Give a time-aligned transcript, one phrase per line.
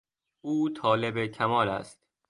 [0.41, 1.99] او طالب کمال است.